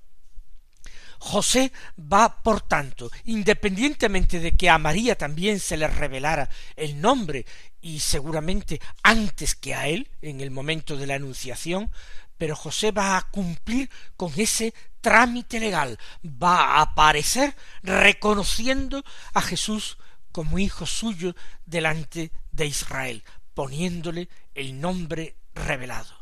José 1.19 1.71
va, 1.97 2.43
por 2.43 2.62
tanto, 2.62 3.10
independientemente 3.25 4.39
de 4.39 4.55
que 4.55 4.69
a 4.69 4.77
María 4.77 5.17
también 5.17 5.60
se 5.60 5.77
le 5.77 5.88
revelara 5.88 6.49
el 6.75 7.01
nombre, 7.01 7.45
y 7.81 7.99
seguramente 7.99 8.79
antes 9.03 9.55
que 9.55 9.73
a 9.73 9.88
él, 9.88 10.10
en 10.21 10.41
el 10.41 10.51
momento 10.51 10.95
de 10.95 11.07
la 11.07 11.15
anunciación, 11.15 11.91
pero 12.38 12.56
José 12.56 12.91
va 12.91 13.17
a 13.17 13.30
cumplir 13.30 13.89
con 14.15 14.32
ese 14.38 14.73
trámite 15.02 15.60
legal, 15.60 15.97
va 16.23 16.78
a 16.78 16.82
aparecer 16.82 17.56
reconociendo 17.82 19.04
a 19.34 19.41
Jesús 19.41 19.97
como 20.32 20.60
hijo 20.60 20.86
suyo 20.86 21.36
delante 21.65 22.32
de 22.52 22.65
Israel, 22.65 23.23
poniéndole 23.54 24.30
el 24.54 24.80
nombre 24.80 25.38
revelado. 25.54 26.15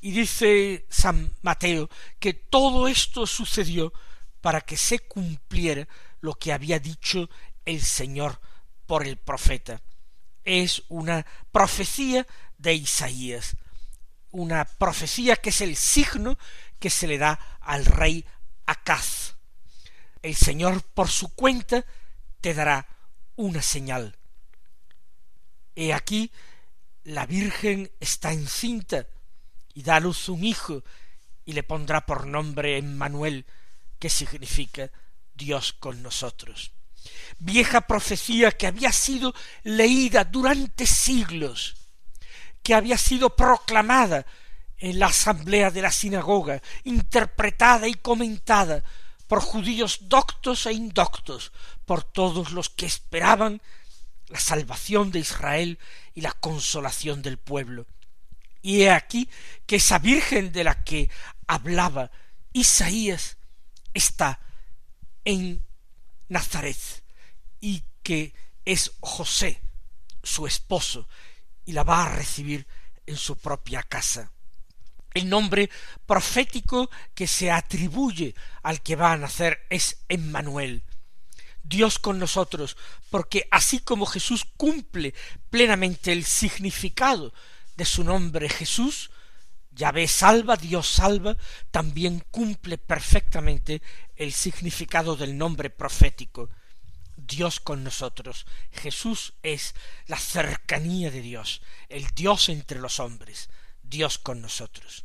Y 0.00 0.10
dice 0.10 0.84
San 0.90 1.34
Mateo 1.42 1.88
que 2.18 2.34
todo 2.34 2.88
esto 2.88 3.26
sucedió 3.26 3.92
para 4.40 4.60
que 4.60 4.76
se 4.76 4.98
cumpliera 4.98 5.86
lo 6.20 6.34
que 6.34 6.52
había 6.52 6.78
dicho 6.78 7.30
el 7.64 7.80
Señor 7.80 8.40
por 8.86 9.06
el 9.06 9.16
profeta. 9.16 9.80
Es 10.44 10.82
una 10.88 11.24
profecía 11.52 12.26
de 12.58 12.74
Isaías, 12.74 13.56
una 14.32 14.64
profecía 14.64 15.36
que 15.36 15.50
es 15.50 15.60
el 15.60 15.76
signo 15.76 16.36
que 16.78 16.90
se 16.90 17.06
le 17.06 17.18
da 17.18 17.38
al 17.60 17.84
rey 17.84 18.24
Acaz. 18.66 19.34
El 20.22 20.34
Señor 20.34 20.82
por 20.82 21.08
su 21.08 21.34
cuenta 21.34 21.84
te 22.40 22.54
dará 22.54 22.86
una 23.36 23.62
señal. 23.62 24.16
He 25.74 25.92
aquí 25.92 26.30
la 27.04 27.26
Virgen 27.26 27.90
está 28.00 28.32
encinta 28.32 29.06
y 29.74 29.82
da 29.82 29.96
a 29.96 30.00
luz 30.00 30.28
un 30.28 30.44
hijo 30.44 30.84
y 31.44 31.52
le 31.52 31.62
pondrá 31.62 32.06
por 32.06 32.26
nombre 32.26 32.78
Emmanuel, 32.78 33.46
que 33.98 34.10
significa 34.10 34.90
Dios 35.34 35.72
con 35.72 36.02
nosotros. 36.02 36.72
Vieja 37.38 37.80
profecía 37.82 38.52
que 38.52 38.66
había 38.66 38.92
sido 38.92 39.34
leída 39.64 40.24
durante 40.24 40.86
siglos, 40.86 41.74
que 42.62 42.74
había 42.74 42.98
sido 42.98 43.34
proclamada 43.36 44.26
en 44.78 44.98
la 44.98 45.06
asamblea 45.06 45.70
de 45.70 45.82
la 45.82 45.92
sinagoga, 45.92 46.60
interpretada 46.84 47.86
y 47.88 47.94
comentada 47.94 48.82
por 49.28 49.40
judíos 49.40 50.00
doctos 50.02 50.66
e 50.66 50.72
indoctos, 50.72 51.52
por 51.86 52.04
todos 52.04 52.52
los 52.52 52.68
que 52.68 52.86
esperaban 52.86 53.62
la 54.28 54.40
salvación 54.40 55.10
de 55.10 55.20
Israel 55.20 55.78
y 56.14 56.20
la 56.22 56.32
consolación 56.32 57.22
del 57.22 57.38
pueblo. 57.38 57.86
Y 58.60 58.82
he 58.82 58.90
aquí 58.90 59.28
que 59.66 59.76
esa 59.76 59.98
Virgen 59.98 60.52
de 60.52 60.64
la 60.64 60.84
que 60.84 61.10
hablaba 61.46 62.10
Isaías 62.52 63.36
está 63.94 64.40
en 65.24 65.64
Nazaret 66.28 66.76
y 67.60 67.84
que 68.02 68.34
es 68.64 68.92
José, 69.00 69.62
su 70.22 70.46
esposo, 70.46 71.08
y 71.64 71.72
la 71.72 71.84
va 71.84 72.04
a 72.04 72.14
recibir 72.14 72.66
en 73.06 73.16
su 73.16 73.36
propia 73.36 73.82
casa. 73.82 74.30
El 75.14 75.28
nombre 75.28 75.68
profético 76.06 76.90
que 77.14 77.26
se 77.26 77.50
atribuye 77.50 78.34
al 78.62 78.82
que 78.82 78.96
va 78.96 79.12
a 79.12 79.16
nacer 79.16 79.66
es 79.68 80.04
Emmanuel, 80.08 80.84
Dios 81.62 81.98
con 81.98 82.18
nosotros, 82.18 82.76
porque 83.10 83.46
así 83.50 83.80
como 83.80 84.06
Jesús 84.06 84.46
cumple 84.56 85.14
plenamente 85.50 86.12
el 86.12 86.24
significado 86.24 87.32
de 87.76 87.84
su 87.84 88.04
nombre 88.04 88.48
Jesús, 88.48 89.10
Yahvé 89.70 90.06
salva, 90.06 90.56
Dios 90.56 90.86
salva, 90.86 91.36
también 91.70 92.22
cumple 92.30 92.78
perfectamente 92.78 93.82
el 94.16 94.32
significado 94.32 95.16
del 95.16 95.36
nombre 95.36 95.70
profético. 95.70 96.50
Dios 97.16 97.60
con 97.60 97.84
nosotros. 97.84 98.46
Jesús 98.72 99.34
es 99.42 99.74
la 100.06 100.18
cercanía 100.18 101.10
de 101.10 101.20
Dios, 101.20 101.62
el 101.88 102.06
Dios 102.14 102.48
entre 102.48 102.78
los 102.78 103.00
hombres, 103.00 103.50
Dios 103.82 104.18
con 104.18 104.40
nosotros. 104.40 105.04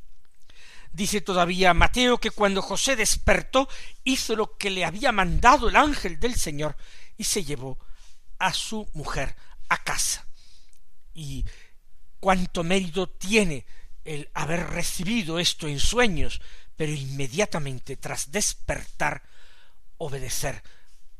Dice 0.94 1.22
todavía 1.22 1.74
Mateo 1.74 2.18
que 2.18 2.32
cuando 2.32 2.62
José 2.62 2.96
despertó 2.96 3.68
hizo 4.04 4.36
lo 4.36 4.58
que 4.58 4.70
le 4.70 4.86
había 4.86 5.12
mandado 5.12 5.70
el 5.70 5.76
ángel 5.76 6.20
del 6.20 6.36
Señor 6.36 6.76
y 7.18 7.26
se 7.26 7.44
llevó 7.44 7.78
a 8.40 8.54
su 8.54 8.88
mujer 8.94 9.36
a 9.70 9.84
casa. 9.84 10.26
Y 11.14 11.46
cuánto 12.20 12.64
mérito 12.64 13.10
tiene 13.10 13.66
el 14.06 14.30
haber 14.34 14.70
recibido 14.70 15.40
esto 15.40 15.68
en 15.68 15.80
sueños, 15.80 16.42
pero 16.76 16.92
inmediatamente 16.92 17.98
tras 17.98 18.32
despertar 18.32 19.24
obedecer 19.98 20.64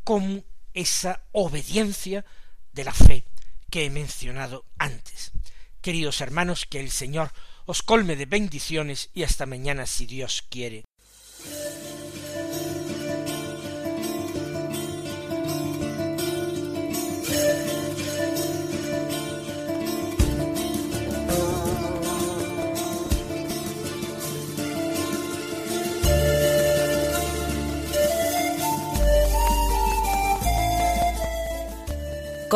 con 0.04 0.46
esa 0.78 1.24
obediencia 1.32 2.24
de 2.72 2.84
la 2.84 2.94
fe 2.94 3.26
que 3.72 3.86
he 3.86 3.90
mencionado 3.90 4.64
antes. 4.78 5.32
Queridos 5.82 6.22
hermanos, 6.22 6.66
que 6.66 6.80
el 6.80 6.92
Señor 6.92 7.32
os 7.66 7.82
colme 7.82 8.16
de 8.16 8.28
bendiciones 8.28 9.10
y 9.14 9.24
hasta 9.24 9.46
mañana 9.46 9.88
si 9.88 10.06
Dios 10.06 10.46
quiere. 10.50 10.86